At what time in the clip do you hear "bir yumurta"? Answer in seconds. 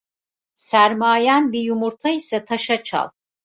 1.51-2.09